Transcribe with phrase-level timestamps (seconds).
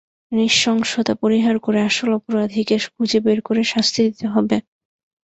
[0.31, 4.57] নৃশংসতা পরিহার করে আসল অপরাধীকে খুঁজে বের করে শাস্তি দিতে হবে।